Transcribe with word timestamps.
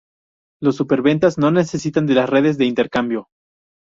los 0.59 0.77
superventas 0.77 1.37
no 1.37 1.51
necesitan 1.51 2.07
de 2.07 2.15
las 2.15 2.27
redes 2.27 2.57
de 2.57 2.65
intercambio 2.65 3.27